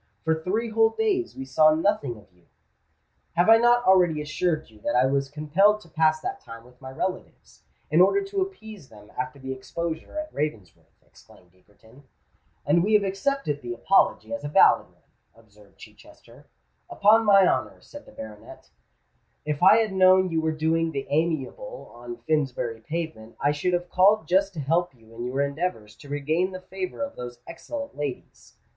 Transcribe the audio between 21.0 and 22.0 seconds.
amiable